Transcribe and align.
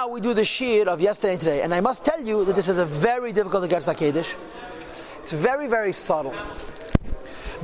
Now 0.00 0.06
we 0.06 0.20
do 0.20 0.32
the 0.32 0.42
shiur 0.42 0.86
of 0.86 1.00
yesterday 1.00 1.32
and 1.32 1.40
today, 1.40 1.62
and 1.62 1.74
I 1.74 1.80
must 1.80 2.04
tell 2.04 2.24
you 2.24 2.44
that 2.44 2.54
this 2.54 2.68
is 2.68 2.78
a 2.78 2.84
very 2.84 3.32
difficult 3.32 3.68
Igeres 3.68 3.92
HaKedesh. 3.92 4.32
It's 5.22 5.32
very, 5.32 5.66
very 5.66 5.92
subtle. 5.92 6.36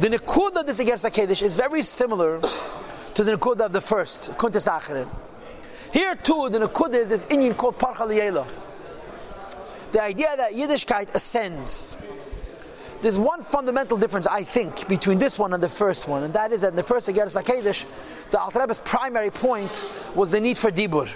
The 0.00 0.08
Nikud 0.08 0.57
of 0.57 0.67
this 0.67 0.81
Igeres 0.81 1.08
HaKedesh 1.08 1.42
is 1.44 1.57
very 1.57 1.83
similar 1.83 2.41
to 2.41 3.23
the 3.23 3.36
Nikud 3.36 3.60
of 3.60 3.70
the 3.70 3.81
first, 3.81 4.33
Acharin. 4.33 5.08
Here 5.92 6.17
too, 6.17 6.49
the 6.50 6.58
Nikud 6.58 6.92
is 6.94 7.10
this 7.10 7.25
Indian 7.31 7.55
called 7.55 7.78
Parcha. 7.78 8.05
The 9.93 10.03
idea 10.03 10.37
that 10.37 10.55
Yiddishkeit 10.55 11.14
ascends. 11.14 11.96
There's 13.01 13.16
one 13.16 13.43
fundamental 13.43 13.96
difference, 13.96 14.27
I 14.27 14.43
think, 14.43 14.89
between 14.89 15.21
this 15.21 15.39
one 15.39 15.55
and 15.55 15.62
the 15.62 15.69
first 15.69 16.09
one, 16.09 16.25
and 16.25 16.35
that 16.35 16.51
is 16.51 16.62
that 16.62 16.71
in 16.71 16.77
the 16.77 16.82
first 16.82 17.07
Igeres 17.09 17.41
HaKedesh, 17.41 17.85
the 18.32 18.41
Alter 18.41 18.59
Rebbe's 18.59 18.80
primary 18.80 19.30
point 19.30 19.89
was 20.16 20.32
the 20.32 20.41
need 20.41 20.59
for 20.59 20.73
Dibur. 20.73 21.09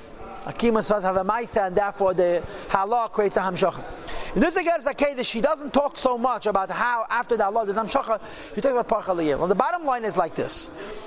Akima 0.42 0.82
says 0.82 1.02
have 1.02 1.16
a 1.16 1.24
Maisa, 1.24 1.66
and 1.66 1.76
therefore 1.76 2.14
the 2.14 2.42
Halah 2.68 3.08
creates 3.08 3.36
a 3.36 3.40
Hamshacha. 3.40 4.34
In 4.34 4.40
this 4.40 4.56
again, 4.56 4.80
Zakedah, 4.80 5.24
she 5.24 5.40
doesn't 5.40 5.72
talk 5.72 5.96
so 5.96 6.18
much 6.18 6.46
about 6.46 6.70
how 6.70 7.06
after 7.10 7.36
the 7.36 7.44
Allah 7.44 7.64
there's 7.64 7.76
Hamshacha, 7.76 8.20
you 8.54 8.62
talk 8.62 8.72
about 8.72 8.88
Parcha. 8.88 9.14
Well, 9.14 9.46
the 9.46 9.54
bottom 9.54 9.84
line 9.84 10.04
is 10.04 10.16
like 10.16 10.34
this. 10.34 10.66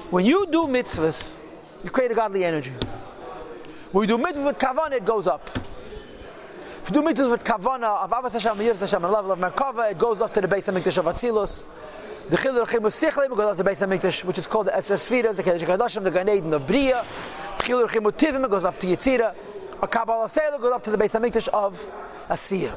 When 0.09 0.25
you 0.25 0.47
do 0.47 0.65
mitzvahs, 0.65 1.37
you 1.83 1.89
create 1.89 2.11
a 2.11 2.15
godly 2.15 2.43
energy. 2.43 2.73
When 3.91 4.07
you 4.07 4.17
do 4.17 4.23
mitzvahs 4.23 4.45
with 4.45 4.57
kavanah, 4.57 4.93
it 4.93 5.05
goes 5.05 5.27
up. 5.27 5.49
If 6.83 6.89
you 6.89 6.93
do 6.93 7.01
mitzvahs 7.01 7.31
with 7.31 7.43
kavanah 7.43 8.03
of 8.03 8.11
Ahavas 8.11 8.33
Hashem, 8.33 8.57
Yiras 8.57 8.79
Hashem, 8.79 9.03
and 9.03 9.13
level 9.13 9.31
of 9.31 9.39
Merkava, 9.39 9.91
it 9.91 9.97
goes 9.97 10.21
up 10.21 10.33
to 10.33 10.41
the 10.41 10.47
base 10.47 10.67
of 10.67 10.75
Mikdash 10.75 10.97
of 10.97 11.05
Atzilus. 11.05 11.63
The 12.29 12.37
Chilul 12.37 12.65
Chimus 12.65 13.11
Sichle 13.11 13.27
goes 13.29 13.39
up 13.39 13.51
to 13.51 13.57
the 13.57 13.63
base 13.63 13.81
of 13.81 13.89
Mikdash, 13.89 14.23
which 14.23 14.37
is 14.37 14.47
called 14.47 14.67
the 14.67 14.71
Eser 14.71 14.95
Sfiras, 14.95 15.35
the 15.35 15.43
Kedesh 15.43 15.59
Kadashim, 15.59 16.03
the 16.03 16.11
Gan 16.11 16.29
Eden, 16.29 16.49
the 16.49 16.59
Bria. 16.59 17.03
Chilur 17.61 17.87
Chimutivim 17.87 18.49
goes 18.49 18.65
up 18.65 18.77
to 18.79 18.87
Yitzira. 18.87 19.35
A 19.83 19.87
Kabbalah 19.87 20.25
Seilah 20.25 20.59
goes 20.59 20.73
up 20.73 20.83
to 20.83 20.91
the 20.91 20.97
base 20.97 21.13
of 21.13 21.21
Mikdash 21.21 21.47
of 21.49 21.77
Asiya. 22.27 22.73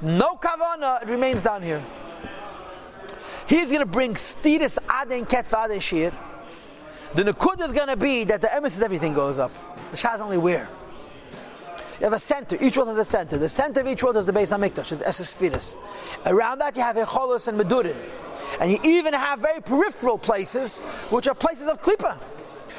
No 0.00 0.36
Kavana, 0.36 1.02
it 1.02 1.08
remains 1.08 1.42
down 1.42 1.60
here. 1.60 1.82
He's 3.48 3.68
going 3.68 3.80
to 3.80 3.86
bring 3.86 4.14
Stidis 4.14 4.78
Aden 5.02 5.24
Ketz 5.26 5.52
Aden 5.52 5.80
Shir. 5.80 6.12
The 7.14 7.24
Nakud 7.24 7.60
is 7.64 7.72
going 7.72 7.88
to 7.88 7.96
be 7.96 8.24
that 8.24 8.40
the 8.40 8.48
emes 8.48 8.80
everything 8.80 9.12
goes 9.12 9.38
up. 9.38 9.50
The 9.90 9.96
Shah 9.96 10.14
is 10.14 10.20
only 10.20 10.38
where? 10.38 10.68
You 11.98 12.04
have 12.04 12.12
a 12.12 12.18
center. 12.20 12.56
Each 12.60 12.76
world 12.76 12.90
has 12.90 12.98
a 12.98 13.04
center. 13.04 13.38
The 13.38 13.48
center 13.48 13.80
of 13.80 13.88
each 13.88 14.04
world 14.04 14.18
is 14.18 14.26
the 14.26 14.32
base 14.32 14.52
of 14.52 14.60
Mikdash, 14.60 14.92
is 14.92 15.02
Esesphiris. 15.02 15.74
Around 16.26 16.60
that 16.60 16.76
you 16.76 16.82
have 16.82 16.96
Echolos 16.96 17.48
and 17.48 17.58
Medurin. 17.58 17.96
And 18.60 18.70
you 18.70 18.78
even 18.84 19.14
have 19.14 19.40
very 19.40 19.60
peripheral 19.60 20.18
places, 20.18 20.78
which 21.10 21.26
are 21.26 21.34
places 21.34 21.66
of 21.66 21.82
Klippa. 21.82 22.18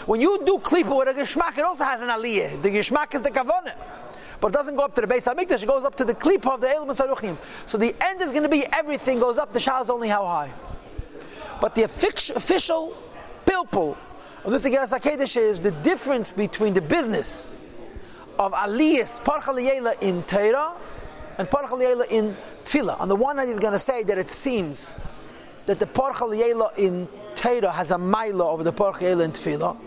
When 0.09 0.19
you 0.19 0.43
do 0.43 0.57
Klippa 0.57 0.97
with 0.97 1.07
a 1.07 1.13
Geshmak, 1.13 1.55
it 1.55 1.63
also 1.63 1.83
has 1.83 2.01
an 2.01 2.07
Aliyah. 2.07 2.63
The 2.63 2.69
Geshmak 2.69 3.13
is 3.13 3.21
the 3.21 3.29
Kavanah. 3.29 3.75
But 4.41 4.47
it 4.47 4.53
doesn't 4.53 4.75
go 4.75 4.81
up 4.81 4.95
to 4.95 5.01
the 5.01 5.07
base 5.07 5.27
of 5.27 5.37
Mikdash, 5.37 5.61
it 5.61 5.67
goes 5.67 5.85
up 5.85 5.93
to 5.97 6.03
the 6.03 6.15
Klippa 6.15 6.55
of 6.55 6.61
the 6.61 6.67
Elam 6.67 6.87
Saruchim. 6.87 7.37
So 7.67 7.77
the 7.77 7.95
end 8.03 8.19
is 8.19 8.31
going 8.31 8.41
to 8.41 8.49
be 8.49 8.65
everything 8.73 9.19
goes 9.19 9.37
up, 9.37 9.53
the 9.53 9.59
Shah 9.59 9.81
is 9.81 9.91
only 9.91 10.09
how 10.09 10.25
high. 10.25 10.51
But 11.61 11.75
the 11.75 11.83
official 11.83 12.97
pilpul 13.45 13.97
of 14.45 14.51
this 14.51 14.65
Igeres 14.65 14.99
HaKedesh 14.99 15.37
is 15.37 15.59
the 15.59 15.69
difference 15.69 16.31
between 16.31 16.73
the 16.73 16.81
business 16.81 17.55
of 18.39 18.51
Aliyas, 18.53 19.23
Parcha 19.23 19.51
Liyela 19.51 20.01
in 20.01 20.23
Torah, 20.23 20.73
and 21.37 21.47
Parcha 21.47 21.75
Liyela 21.75 22.07
in 22.09 22.35
Tefillah. 22.63 22.99
On 22.99 23.09
the 23.09 23.15
one 23.15 23.37
hand, 23.37 23.47
he's 23.47 23.59
going 23.59 23.73
to 23.73 23.77
say 23.77 24.01
that 24.05 24.17
it 24.17 24.31
seems 24.31 24.95
that 25.67 25.77
the 25.77 25.85
Parcha 25.85 26.23
Liyela 26.23 26.75
in 26.79 27.07
Torah 27.35 27.71
has 27.71 27.91
a 27.91 27.97
mila 27.99 28.49
over 28.49 28.63
the 28.63 28.73
Parcha 28.73 29.05
Liyela 29.05 29.25
in 29.25 29.31
Tefillah. 29.33 29.77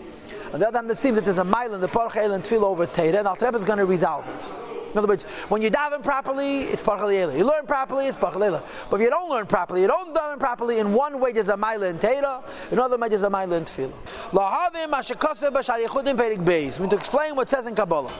On 0.53 0.59
the 0.59 0.67
other 0.67 0.77
hand, 0.77 0.91
it 0.91 0.97
seems 0.97 1.15
that 1.15 1.25
there's 1.25 1.39
a 1.39 1.43
mile 1.43 1.73
in 1.73 1.81
the 1.81 1.87
Parcha 1.87 2.21
El 2.21 2.33
and 2.33 2.53
over 2.53 2.85
Torah, 2.85 3.17
and 3.17 3.27
Al 3.27 3.55
is 3.55 3.65
going 3.65 3.79
to 3.79 3.85
resolve 3.85 4.29
it. 4.29 4.51
In 4.91 4.99
other 4.99 5.07
words, 5.07 5.23
when 5.49 5.63
you 5.63 5.71
daven 5.71 6.03
properly, 6.03 6.61
it's 6.65 6.83
Parcha 6.83 7.07
Leila. 7.07 7.35
You 7.35 7.43
learn 7.43 7.65
properly, 7.65 8.05
it's 8.05 8.15
Parcha 8.15 8.37
Leila. 8.37 8.61
But 8.91 8.97
if 8.97 9.01
you 9.01 9.09
don't 9.09 9.31
learn 9.31 9.47
properly, 9.47 9.81
you 9.81 9.87
don't 9.87 10.13
daven 10.13 10.37
properly, 10.37 10.77
in 10.77 10.93
one 10.93 11.19
way 11.19 11.31
there's 11.31 11.49
a 11.49 11.57
mile 11.57 11.81
in 11.81 11.97
Torah, 11.97 12.43
in 12.69 12.77
another 12.77 12.97
way 12.97 13.09
there's 13.09 13.23
a 13.23 13.29
mile 13.31 13.51
in. 13.51 13.63
Lahavim 13.63 14.91
Perik 14.91 16.45
Beis. 16.45 16.77
We 16.77 16.83
need 16.83 16.91
to 16.91 16.97
explain 16.97 17.35
what 17.35 17.49
says 17.49 17.65
in 17.65 17.73
Kabbalah. 17.73 18.13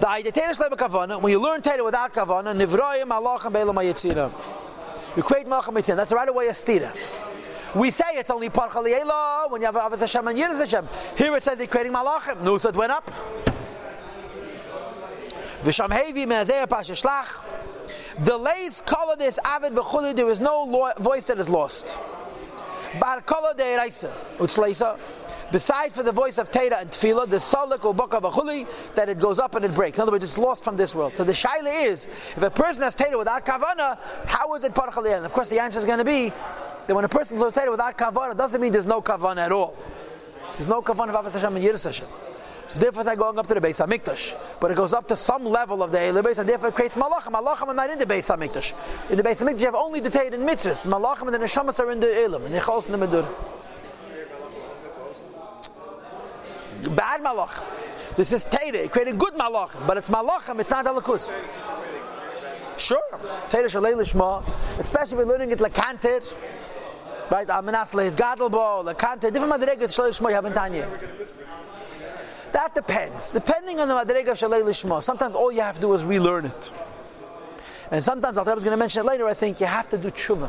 The 0.00 0.06
Aydatenish 0.06 0.56
Leba 0.56 0.76
Kavana, 0.76 1.18
when 1.18 1.30
you 1.30 1.40
learn 1.40 1.62
Torah 1.62 1.82
without 1.82 2.12
Kavana, 2.12 2.54
Nivroyim 2.54 3.08
Alachim 3.08 3.54
Be'elam 3.54 3.76
HaYetzirah. 3.76 5.16
You 5.16 5.22
create 5.22 5.46
Malachim 5.46 5.72
HaYetzirah. 5.72 5.96
That's 5.96 6.12
right 6.12 6.28
away 6.28 6.48
a 6.48 6.52
stira. 6.52 6.92
We 7.74 7.90
say 7.90 8.04
it's 8.12 8.30
only 8.30 8.50
Parcha 8.50 8.78
Liela 8.78 9.50
when 9.50 9.60
you 9.60 9.66
have 9.66 9.74
Ahavas 9.74 10.00
Hashem 10.00 10.28
and 10.28 10.38
Yiras 10.38 10.58
Hashem. 10.58 10.88
Here 11.16 11.36
it 11.36 11.42
says 11.42 11.58
he's 11.58 11.68
creating 11.68 11.92
Malachim. 11.92 12.68
It 12.68 12.76
went 12.76 12.92
up. 12.92 13.10
V'sham 15.62 15.88
Hevi 15.88 16.26
Me'azeh 16.26 16.68
Pasha 16.68 16.92
Shlach. 16.92 17.44
Delays 18.24 18.80
color 18.82 19.16
this 19.16 19.40
avid 19.44 19.72
v'chuli. 19.72 20.14
There 20.14 20.28
is 20.28 20.40
no 20.40 20.62
lo- 20.62 20.92
voice 20.98 21.26
that 21.26 21.40
is 21.40 21.48
lost. 21.48 21.98
Bar 23.00 23.22
color 23.22 23.54
de 23.54 23.64
Reisa. 23.76 24.12
Utzleisa. 24.34 24.98
Besides 25.50 25.94
for 25.94 26.02
the 26.02 26.12
voice 26.12 26.38
of 26.38 26.50
Teda 26.50 26.80
and 26.80 26.90
Tefillah, 26.90 27.28
the 27.28 27.36
Solik 27.36 27.84
of 27.84 27.96
Achuli, 27.96 28.66
that 28.94 29.08
it 29.08 29.18
goes 29.18 29.38
up 29.38 29.54
and 29.54 29.64
it 29.64 29.74
breaks. 29.74 29.98
In 29.98 30.02
other 30.02 30.12
words, 30.12 30.24
it's 30.24 30.38
lost 30.38 30.64
from 30.64 30.76
this 30.76 30.94
world. 30.94 31.16
So 31.16 31.22
the 31.22 31.32
Shaila 31.32 31.86
is, 31.86 32.06
if 32.06 32.42
a 32.42 32.50
person 32.50 32.82
has 32.82 32.94
Teda 32.94 33.16
without 33.18 33.44
Kavana, 33.44 33.98
how 34.26 34.54
is 34.54 34.64
it 34.64 34.74
Parcha 34.74 35.00
And 35.00 35.24
of 35.24 35.32
course 35.32 35.48
the 35.48 35.60
answer 35.60 35.78
is 35.78 35.84
going 35.84 35.98
to 35.98 36.04
be, 36.04 36.32
that 36.86 36.94
when 36.94 37.04
a 37.04 37.08
person 37.08 37.38
learns 37.38 37.54
Torah 37.54 37.70
without 37.70 37.96
kavanah, 37.96 38.36
doesn't 38.36 38.60
mean 38.60 38.72
there's 38.72 38.86
no 38.86 39.00
kavanah 39.00 39.46
at 39.46 39.52
all. 39.52 39.76
There's 40.56 40.68
no 40.68 40.82
kavanah 40.82 41.14
of 41.14 41.24
Ahavas 41.24 41.34
Hashem 41.34 41.56
and 41.56 41.64
Yiras 41.64 41.84
Hashem. 41.84 42.06
So 42.68 42.78
therefore 42.78 43.00
it's 43.02 43.06
not 43.06 43.18
going 43.18 43.38
up 43.38 43.46
to 43.46 43.54
the 43.54 43.60
Beis 43.60 43.84
Hamikdash, 43.84 44.36
but 44.58 44.70
it 44.70 44.76
goes 44.76 44.92
up 44.92 45.06
to 45.08 45.16
some 45.16 45.44
level 45.44 45.82
of 45.82 45.92
the 45.92 45.98
Eile 45.98 46.24
base, 46.24 46.38
and 46.38 46.48
therefore 46.48 46.70
it 46.70 46.74
creates 46.74 46.94
malachim. 46.94 47.32
Malachim 47.32 47.68
are 47.68 47.74
not 47.74 47.90
in 47.90 47.98
the 47.98 48.06
Beis 48.06 48.34
Hamikdash. 48.34 48.72
In 49.10 49.16
the 49.16 49.22
Beis 49.22 49.36
Hamikdash 49.36 49.60
you 49.60 49.66
have 49.66 49.74
only 49.74 50.00
the 50.00 50.10
Torah 50.10 50.32
and 50.32 50.48
mitzvahs. 50.48 50.86
Malachim 50.86 51.22
and 51.22 51.34
the 51.34 51.38
neshamas 51.38 51.78
are 51.78 51.90
in 51.90 52.00
the 52.00 52.22
Elam, 52.22 52.44
and 52.46 52.54
the 52.54 52.60
Chos 52.60 52.88
and 52.88 52.94
the 52.94 53.06
Medur. 53.06 53.26
Bad 56.96 57.20
malach. 57.20 57.62
This 58.16 58.32
is 58.32 58.44
Torah. 58.44 58.78
It 58.78 58.92
good 58.92 59.34
malachim, 59.34 59.86
but 59.86 59.96
it's 59.96 60.08
malachim. 60.08 60.60
It's 60.60 60.70
not 60.70 60.86
alakus. 60.86 61.34
Sure, 62.78 62.98
Torah 63.50 63.68
shalei 63.68 63.94
lishma, 63.94 64.42
especially 64.80 65.12
if 65.12 65.18
we're 65.18 65.32
learning 65.32 65.52
it 65.52 65.60
like 65.60 65.72
lakanter. 65.74 66.22
Right, 67.30 67.48
Amenasle 67.48 68.04
is 68.06 68.16
Gadalbo, 68.16 68.84
Lakante, 68.84 69.32
different 69.32 69.52
Madregas 69.52 69.90
Shalei 69.90 70.10
Lishma 70.10 70.28
you 70.28 70.34
have 70.34 70.44
in 70.44 70.52
Tanya. 70.52 70.88
That 72.52 72.74
depends. 72.74 73.32
Depending 73.32 73.80
on 73.80 73.88
the 73.88 73.94
Madrega 73.94 74.28
Shalei 74.28 74.62
Lishma, 74.62 75.02
sometimes 75.02 75.34
all 75.34 75.50
you 75.50 75.62
have 75.62 75.76
to 75.76 75.80
do 75.80 75.92
is 75.94 76.04
relearn 76.04 76.44
it. 76.44 76.72
And 77.90 78.04
sometimes, 78.04 78.38
Al 78.38 78.48
is 78.48 78.62
going 78.62 78.72
to 78.72 78.76
mention 78.76 79.00
it 79.00 79.06
later, 79.06 79.26
I 79.26 79.34
think 79.34 79.58
you 79.58 79.66
have 79.66 79.88
to 79.88 79.98
do 79.98 80.10
tshuva. 80.10 80.48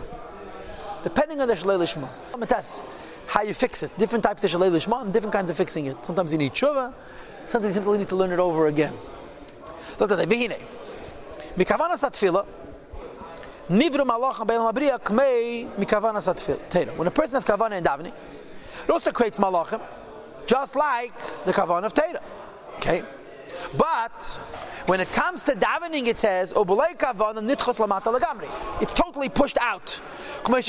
Depending 1.03 1.41
on 1.41 1.47
the 1.47 1.56
Shalei 1.56 1.80
Lishma. 1.80 2.84
How 3.28 3.42
you 3.42 3.53
fix 3.53 3.81
it. 3.81 3.97
Different 3.97 4.24
types 4.24 4.44
of 4.44 4.52
Shalei 4.52 5.02
and 5.02 5.13
different 5.13 5.34
kinds 5.34 5.50
of 5.50 5.57
fixing 5.57 5.88
it. 5.88 6.06
Sometimes 6.06 6.31
you 6.31 6.38
need 6.38 6.52
tshuva, 6.52 6.94
sometimes 7.47 7.74
you 7.74 7.81
simply 7.81 7.97
need 7.97 8.09
to 8.09 8.16
learn 8.16 8.31
it 8.31 8.40
over 8.40 8.68
again. 8.68 8.94
Look 10.00 10.12
at 10.12 10.18
the 10.18 10.28
Vihine. 10.28 10.59
Abriya 13.67 14.99
kmei. 14.99 15.67
When 16.97 17.07
a 17.07 17.11
person 17.11 17.35
has 17.35 17.45
kavana 17.45 17.77
in 17.77 17.83
davening, 17.83 18.13
it 18.83 18.89
also 18.91 19.11
creates 19.11 19.39
malachim, 19.39 19.81
just 20.45 20.75
like 20.75 21.13
the 21.45 21.51
kavana 21.51 21.85
of 21.85 21.93
Teda. 21.93 22.21
Okay? 22.77 23.03
But 23.77 24.39
when 24.85 24.99
it 24.99 25.11
comes 25.11 25.43
to 25.43 25.53
davening, 25.53 26.05
it 26.07 26.19
says. 26.19 26.53
It's 28.81 28.93
totally 28.93 29.29
pushed 29.29 29.57
out. 29.59 29.99
Quote: 30.43 30.61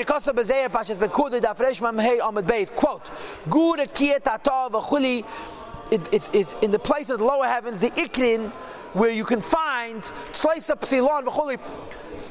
V'chuli. 5.90 6.08
It's 6.12 6.30
it's 6.32 6.54
in 6.54 6.70
the 6.70 6.78
place 6.78 7.10
of 7.10 7.18
the 7.18 7.24
lower 7.24 7.46
heavens, 7.46 7.80
the 7.80 7.90
ikrin, 7.90 8.50
where 8.92 9.10
you 9.10 9.24
can 9.24 9.40
find 9.40 10.02
tzleisa 10.32 10.80
psilon 10.80 11.24
v'chuli 11.24 11.58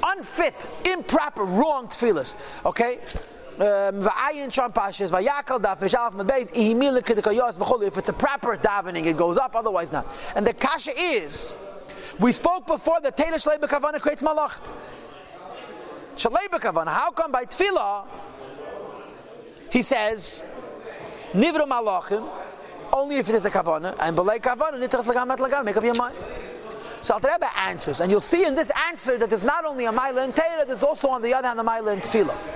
unfit, 0.03 0.69
improper, 0.85 1.43
wrong 1.43 1.87
tefillas. 1.87 2.35
Okay? 2.65 2.99
Um, 3.55 4.03
v'choli. 4.03 4.47
If 7.87 7.97
it's 7.97 8.09
a 8.09 8.13
proper 8.13 8.57
davening, 8.57 9.05
it 9.05 9.17
goes 9.17 9.37
up, 9.37 9.55
otherwise 9.55 9.91
not. 9.91 10.05
And 10.35 10.45
the 10.45 10.53
kasha 10.53 10.91
is, 10.97 11.55
we 12.19 12.31
spoke 12.31 12.67
before 12.67 13.01
that 13.01 13.17
Teda 13.17 13.33
Shalei 13.33 13.57
B'Kavana 13.57 13.99
creates 13.99 14.21
malach. 14.21 14.59
Shalei 16.15 16.47
B'Kavana, 16.49 16.93
how 16.93 17.11
come 17.11 17.31
by 17.31 17.45
tefillah, 17.45 18.05
he 19.71 19.81
says, 19.81 20.43
Nivra 21.33 21.65
malachim, 21.67 22.29
only 22.95 23.17
if 23.17 23.27
it 23.29 23.35
is 23.35 23.45
a 23.45 23.51
kavana, 23.51 23.95
and 23.99 24.17
b'lei 24.17 24.39
kavana, 24.39 24.81
nitras 24.81 25.05
lagamat 25.05 25.37
lagam, 25.37 25.65
make 25.65 25.75
up 25.75 25.83
your 25.83 25.95
mind. 25.95 26.15
So 27.01 27.13
Alter 27.13 27.29
Rebbe 27.33 27.57
answers, 27.59 28.01
and 28.01 28.09
you'll 28.09 28.21
see 28.21 28.45
in 28.45 28.55
this 28.55 28.71
answer 28.89 29.17
that 29.17 29.29
there's 29.29 29.43
not 29.43 29.65
only 29.65 29.85
a 29.85 29.91
mile 29.91 30.17
in 30.17 30.33
Torah, 30.33 30.65
there's 30.65 30.81
also 30.81 31.09
on 31.09 31.21
the 31.21 31.33
other 31.33 31.47
hand 31.47 31.59
a 31.59 31.63
mile 31.63 31.87
in 31.89 31.99
Tefillah. 31.99 32.55